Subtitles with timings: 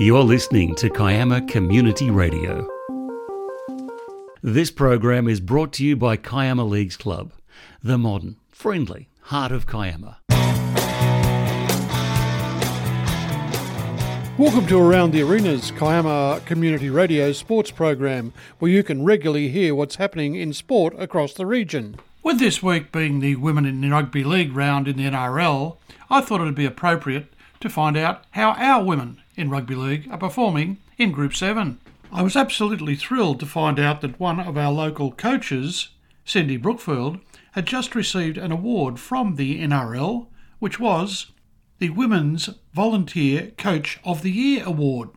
[0.00, 2.64] You're listening to Kiama Community Radio.
[4.42, 7.32] This program is brought to you by Kiama Leagues Club,
[7.82, 10.18] the modern, friendly heart of Kiama.
[14.38, 19.74] Welcome to Around the Arenas, Kiama Community Radio sports program, where you can regularly hear
[19.74, 21.96] what's happening in sport across the region.
[22.22, 25.76] With this week being the Women in Rugby League round in the NRL,
[26.08, 30.08] I thought it would be appropriate to find out how our women in Rugby League
[30.10, 31.78] are performing in Group 7.
[32.12, 35.90] I was absolutely thrilled to find out that one of our local coaches,
[36.24, 37.20] Cindy Brookfield,
[37.52, 40.26] had just received an award from the NRL,
[40.58, 41.32] which was
[41.78, 45.10] the Women's Volunteer Coach of the Year Award.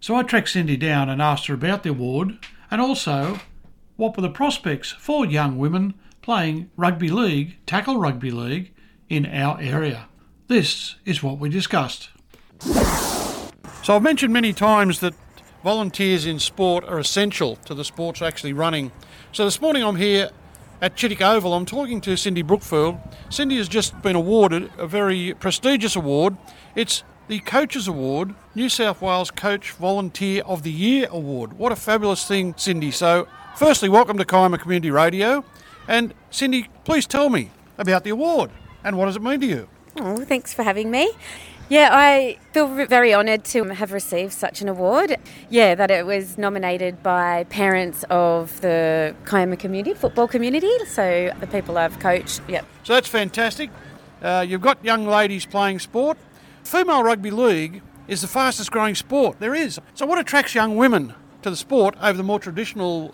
[0.00, 2.38] So I tracked Cindy down and asked her about the award
[2.70, 3.40] and also
[3.96, 8.72] what were the prospects for young women playing rugby league, tackle rugby league,
[9.08, 10.08] in our area.
[10.48, 12.10] This is what we discussed.
[13.86, 15.14] So I've mentioned many times that
[15.62, 18.90] volunteers in sport are essential to the sports actually running.
[19.30, 20.30] So this morning I'm here
[20.82, 21.54] at Chittick Oval.
[21.54, 22.98] I'm talking to Cindy Brookfield.
[23.30, 26.36] Cindy has just been awarded a very prestigious award.
[26.74, 31.52] It's the Coaches Award, New South Wales Coach Volunteer of the Year Award.
[31.52, 32.90] What a fabulous thing, Cindy.
[32.90, 35.44] So, firstly, welcome to Kiama Community Radio.
[35.86, 38.50] And Cindy, please tell me about the award
[38.82, 39.68] and what does it mean to you?
[40.00, 41.12] Oh, thanks for having me.
[41.68, 45.16] Yeah, I feel very honoured to have received such an award.
[45.50, 51.46] Yeah, that it was nominated by parents of the Kiama community, football community, so the
[51.48, 52.40] people I've coached.
[52.46, 52.66] Yep.
[52.84, 53.70] So that's fantastic.
[54.22, 56.16] Uh, you've got young ladies playing sport.
[56.62, 59.80] Female rugby league is the fastest growing sport there is.
[59.94, 63.12] So what attracts young women to the sport over the more traditional,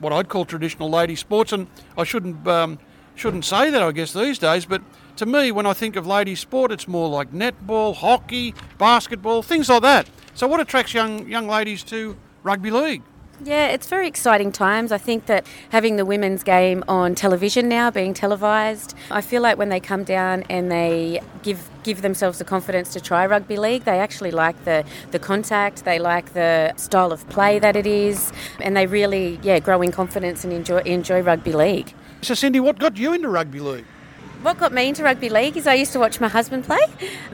[0.00, 1.50] what I'd call traditional lady sports?
[1.50, 2.78] And I shouldn't um,
[3.14, 4.82] shouldn't say that, I guess, these days, but
[5.16, 9.68] to me, when I think of ladies' sport, it's more like netball, hockey, basketball, things
[9.68, 10.08] like that.
[10.34, 13.02] So, what attracts young young ladies to rugby league?
[13.44, 14.92] Yeah, it's very exciting times.
[14.92, 19.58] I think that having the women's game on television now, being televised, I feel like
[19.58, 23.84] when they come down and they give give themselves the confidence to try rugby league,
[23.84, 28.32] they actually like the, the contact, they like the style of play that it is,
[28.60, 31.92] and they really yeah grow in confidence and enjoy enjoy rugby league.
[32.22, 33.84] So, Cindy, what got you into rugby league?
[34.46, 36.78] What got me into rugby league is I used to watch my husband play,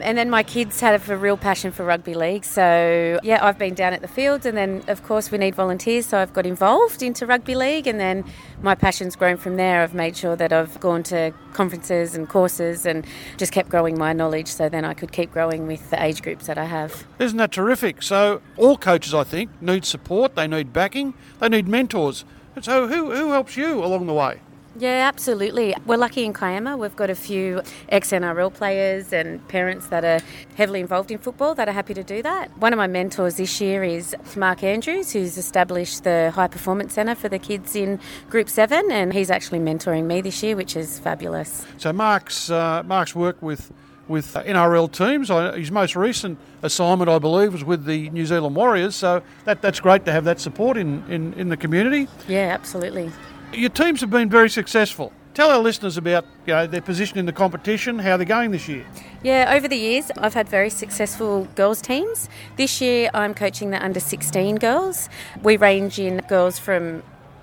[0.00, 2.42] and then my kids had a real passion for rugby league.
[2.42, 6.06] So, yeah, I've been down at the fields, and then, of course, we need volunteers.
[6.06, 8.24] So, I've got involved into rugby league, and then
[8.62, 9.82] my passion's grown from there.
[9.82, 13.04] I've made sure that I've gone to conferences and courses and
[13.36, 16.46] just kept growing my knowledge so then I could keep growing with the age groups
[16.46, 17.04] that I have.
[17.18, 18.02] Isn't that terrific?
[18.02, 22.24] So, all coaches, I think, need support, they need backing, they need mentors.
[22.62, 24.40] So, who, who helps you along the way?
[24.78, 25.74] Yeah, absolutely.
[25.84, 26.78] We're lucky in Kiama.
[26.78, 30.20] We've got a few ex NRL players and parents that are
[30.56, 32.56] heavily involved in football that are happy to do that.
[32.58, 37.14] One of my mentors this year is Mark Andrews, who's established the High Performance Centre
[37.14, 38.00] for the kids in
[38.30, 41.66] Group 7, and he's actually mentoring me this year, which is fabulous.
[41.76, 43.70] So, Mark's, uh, Mark's work with
[44.08, 45.28] with NRL teams.
[45.56, 48.96] His most recent assignment, I believe, was with the New Zealand Warriors.
[48.96, 52.08] So that, that's great to have that support in, in, in the community.
[52.28, 53.10] Yeah, absolutely.
[53.52, 55.12] Your teams have been very successful.
[55.34, 58.66] Tell our listeners about you know, their position in the competition, how they're going this
[58.66, 58.84] year.
[59.22, 62.28] Yeah, over the years, I've had very successful girls' teams.
[62.56, 65.08] This year, I'm coaching the under 16 girls.
[65.42, 67.02] We range in girls from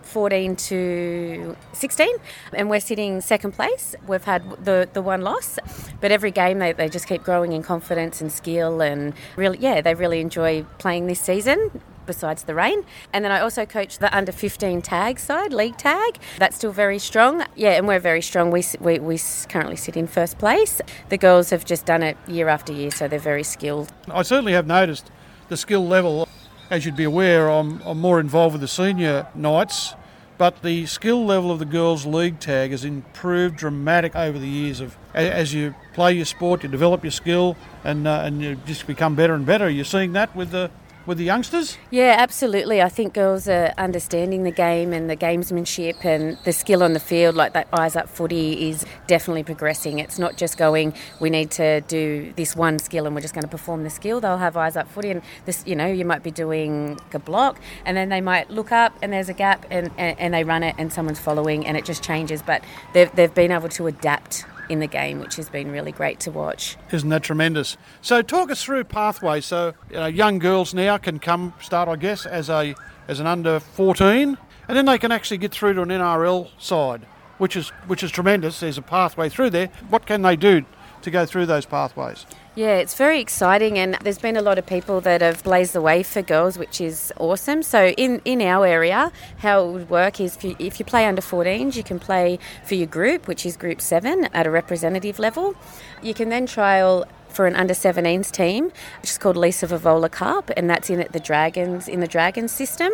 [0.09, 2.08] 14 to 16
[2.53, 5.59] and we're sitting second place we've had the the one loss
[6.02, 9.81] but every game they, they just keep growing in confidence and skill and really yeah
[9.81, 11.70] they really enjoy playing this season
[12.09, 12.84] besides the rain.
[13.14, 16.18] And then I also coach the under 15 tag side, league tag.
[16.40, 17.46] That's still very strong.
[17.56, 18.50] Yeah, and we're very strong.
[18.50, 20.81] We, we, we currently sit in first place.
[21.09, 23.94] The girls have just done it year after year, so they're very skilled.
[24.08, 25.12] I certainly have noticed
[25.50, 26.28] the skill level.
[26.72, 29.94] As you'd be aware, I'm, I'm more involved with the senior nights
[30.40, 34.80] but the skill level of the girls' league tag has improved dramatic over the years.
[34.80, 38.88] Of as you play your sport, you develop your skill, and uh, and you just
[38.88, 39.70] become better and better.
[39.70, 40.72] You're seeing that with the
[41.05, 41.78] with the youngsters?
[41.90, 42.81] Yeah, absolutely.
[42.81, 46.99] I think girls are understanding the game and the gamesmanship and the skill on the
[46.99, 49.99] field, like that eyes up footy, is definitely progressing.
[49.99, 53.43] It's not just going, we need to do this one skill and we're just going
[53.43, 54.19] to perform the skill.
[54.19, 57.59] They'll have eyes up footy, and this, you know, you might be doing a block,
[57.85, 60.63] and then they might look up and there's a gap, and, and, and they run
[60.63, 62.41] it, and someone's following, and it just changes.
[62.41, 62.63] But
[62.93, 66.32] they've, they've been able to adapt in the game, which has been really great to
[66.32, 66.78] watch.
[66.92, 67.76] Isn't that tremendous?
[68.02, 69.46] So, talk us through pathways.
[69.46, 72.76] So, you know, young girls now can come start, I guess, as a
[73.08, 74.38] as an under 14,
[74.68, 77.02] and then they can actually get through to an NRL side,
[77.40, 78.60] which is which is tremendous.
[78.60, 79.68] There's a pathway through there.
[79.90, 80.64] What can they do
[81.01, 82.25] to go through those pathways?
[82.55, 85.81] Yeah, it's very exciting, and there's been a lot of people that have blazed the
[85.81, 87.63] way for girls, which is awesome.
[87.63, 91.05] So, in, in our area, how it would work is if you, if you play
[91.05, 95.19] under 14s, you can play for your group, which is Group 7 at a representative
[95.19, 95.55] level.
[96.01, 98.66] You can then trial for an under 17s team,
[99.01, 102.51] which is called Lisa Fiaola Cup, and that's in at the Dragons in the Dragons
[102.51, 102.91] system.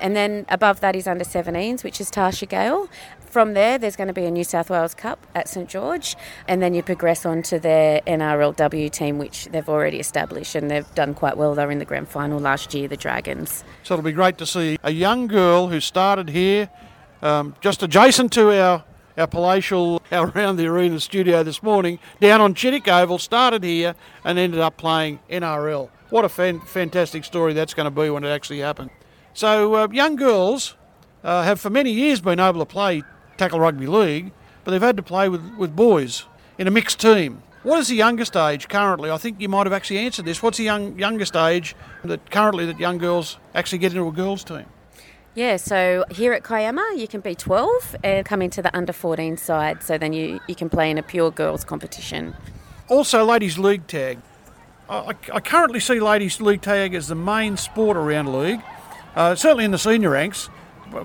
[0.00, 2.88] And then above that is under 17s, which is Tasha Gale.
[3.36, 6.16] From there, there's going to be a New South Wales Cup at St George,
[6.48, 10.90] and then you progress on to their NRLW team, which they've already established, and they've
[10.94, 11.54] done quite well.
[11.54, 13.62] They were in the grand final last year, the Dragons.
[13.82, 16.70] So it'll be great to see a young girl who started here,
[17.20, 18.84] um, just adjacent to our
[19.18, 23.94] our palatial around the arena studio this morning, down on Chittick Oval, started here
[24.24, 25.90] and ended up playing NRL.
[26.08, 28.92] What a fan- fantastic story that's going to be when it actually happens.
[29.34, 30.74] So, uh, young girls
[31.22, 33.02] uh, have for many years been able to play
[33.36, 34.32] tackle rugby league,
[34.64, 36.24] but they've had to play with, with boys
[36.58, 37.42] in a mixed team.
[37.62, 39.10] What is the youngest age currently?
[39.10, 40.42] I think you might have actually answered this.
[40.42, 41.74] What's the young, youngest age
[42.04, 44.66] that currently that young girls actually get into a girls' team?
[45.34, 49.36] Yeah, so here at Kiama, you can be 12 and come into the under 14
[49.36, 52.34] side, so then you, you can play in a pure girls competition.
[52.88, 54.18] Also, ladies' league tag.
[54.88, 58.62] I, I currently see ladies' league tag as the main sport around league,
[59.16, 60.48] uh, certainly in the senior ranks.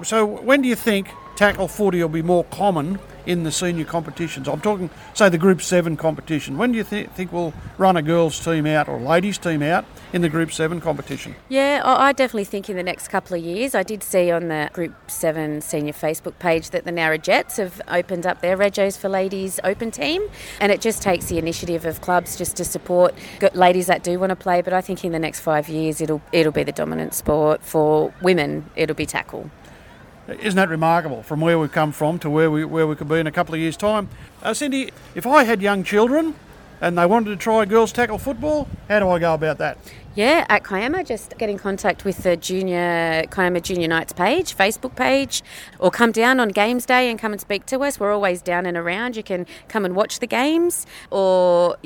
[0.04, 4.48] So, when do you think tackle footy will be more common in the senior competitions?
[4.48, 6.58] I'm talking, say, the Group 7 competition.
[6.58, 9.86] When do you th- think we'll run a girls' team out or ladies' team out
[10.14, 11.36] in the Group 7 competition?
[11.50, 13.76] Yeah, I definitely think in the next couple of years.
[13.76, 17.82] I did see on the Group 7 senior Facebook page that the Nowra Jets have
[17.88, 20.28] opened up their Regos for Ladies open team,
[20.60, 23.14] and it just takes the initiative of clubs just to support
[23.54, 24.62] ladies that do want to play.
[24.62, 28.14] But I think in the next five years, it'll it'll be the dominant sport for
[28.22, 28.70] women.
[28.76, 29.50] It'll be tackle.
[30.28, 33.20] Isn't that remarkable from where we've come from to where we, where we could be
[33.20, 34.08] in a couple of years' time?
[34.44, 36.36] Uh, Cindy, if I had young children
[36.80, 39.78] and they wanted to try girls tackle football, how do I go about that?
[40.14, 44.94] Yeah, at Kiama, just get in contact with the Junior Kiama Junior Knights page, Facebook
[44.98, 45.42] page,
[45.80, 47.98] or come down on games day and come and speak to us.
[47.98, 49.16] We're always down and around.
[49.16, 51.78] You can come and watch the games, or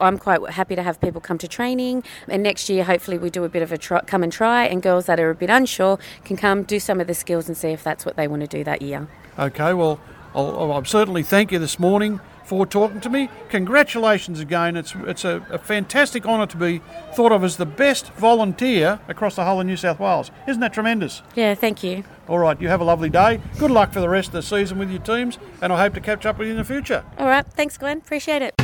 [0.00, 2.04] I'm quite happy to have people come to training.
[2.28, 4.80] And next year, hopefully, we do a bit of a try, come and try, and
[4.80, 7.70] girls that are a bit unsure can come do some of the skills and see
[7.70, 9.08] if that's what they want to do that year.
[9.36, 9.98] Okay, well,
[10.36, 13.28] I'll, I'll certainly thank you this morning for talking to me.
[13.48, 14.76] Congratulations again.
[14.76, 16.80] It's, it's a, a, fantastic honour to be
[17.14, 20.30] thought of as the best volunteer across the whole of New South Wales.
[20.48, 21.22] Isn't that tremendous?
[21.34, 22.04] Yeah, thank you.
[22.28, 23.40] All right, you have a lovely day.
[23.58, 26.00] Good luck for the rest of the season with your teams, and I hope to
[26.00, 27.04] catch up with you in the future.
[27.18, 27.98] All right, thanks, Glenn.
[27.98, 28.54] Appreciate it.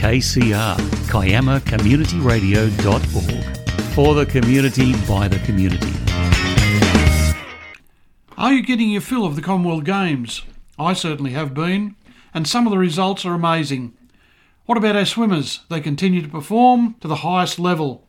[0.00, 0.76] KCR,
[1.08, 3.56] KiamaCommunityRadio.org.
[3.94, 5.90] For the community, by the community.
[8.36, 10.42] Are you getting your fill of the Commonwealth Games?
[10.78, 11.96] I certainly have been,
[12.34, 13.94] and some of the results are amazing.
[14.66, 15.60] What about our swimmers?
[15.70, 18.06] They continue to perform to the highest level.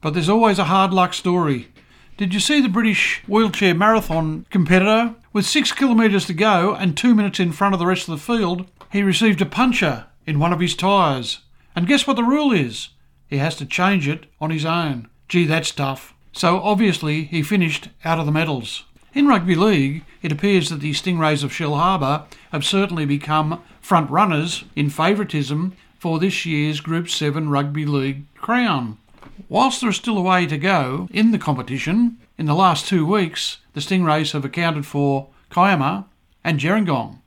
[0.00, 1.68] But there's always a hard luck story.
[2.16, 5.14] Did you see the British wheelchair marathon competitor?
[5.34, 8.24] With six kilometres to go and two minutes in front of the rest of the
[8.24, 11.40] field, he received a puncture in one of his tyres.
[11.74, 12.88] And guess what the rule is?
[13.28, 15.10] He has to change it on his own.
[15.28, 16.14] Gee, that's tough.
[16.32, 18.85] So obviously he finished out of the medals.
[19.16, 24.64] In rugby league, it appears that the Stingrays of Shellharbour have certainly become front runners
[24.76, 28.98] in favouritism for this year's Group 7 Rugby League crown.
[29.48, 33.06] Whilst there is still a way to go in the competition, in the last two
[33.06, 36.04] weeks the Stingrays have accounted for Kiama
[36.44, 37.20] and Gerringong,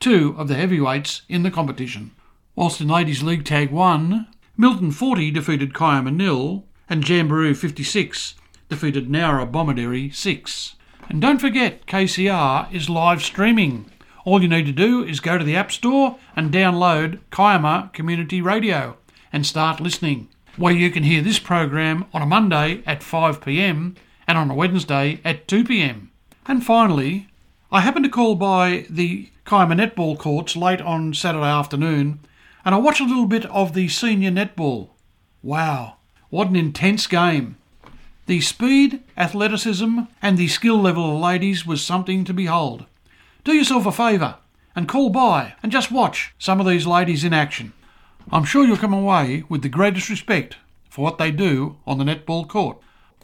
[0.00, 2.10] two of the heavyweights in the competition.
[2.56, 4.26] Whilst in Ladies League Tag 1,
[4.56, 8.34] Milton 40 defeated Kiama nil and Jamberoo 56
[8.68, 10.75] defeated Nowra Bomaderry 6.
[11.08, 13.90] And don't forget, KCR is live streaming.
[14.24, 18.40] All you need to do is go to the App Store and download Kiama Community
[18.40, 18.96] Radio
[19.32, 23.96] and start listening, where you can hear this program on a Monday at 5pm
[24.26, 26.08] and on a Wednesday at 2pm.
[26.46, 27.28] And finally,
[27.70, 32.20] I happened to call by the Kiama netball courts late on Saturday afternoon
[32.66, 34.88] and I watched a little bit of the senior netball.
[35.40, 35.98] Wow,
[36.30, 37.58] what an intense game!
[38.26, 42.84] The speed, athleticism, and the skill level of ladies was something to behold.
[43.44, 44.38] Do yourself a favour
[44.74, 47.72] and call by and just watch some of these ladies in action.
[48.32, 50.56] I'm sure you'll come away with the greatest respect
[50.90, 52.78] for what they do on the netball court.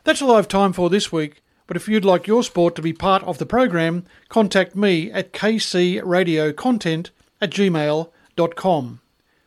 [0.05, 2.83] That's all I have time for this week, but if you'd like your sport to
[2.83, 9.01] be part of the program, contact me at kcradiocontent at gmail.com.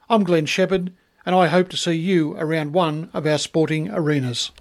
[0.10, 0.92] I'm Glenn Shepherd,
[1.26, 4.52] and I hope to see you around one of our sporting arenas.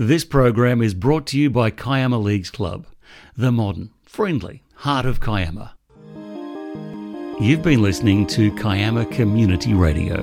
[0.00, 2.86] This program is brought to you by Kiama Leagues Club,
[3.36, 5.74] the modern, friendly, heart of Kiama.
[7.40, 10.20] You've been listening to Kiama Community Radio.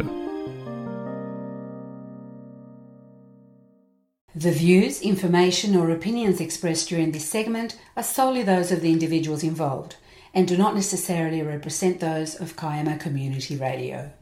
[4.34, 9.44] The views, information, or opinions expressed during this segment are solely those of the individuals
[9.44, 9.98] involved
[10.34, 14.14] and do not necessarily represent those of Kiama Community Radio.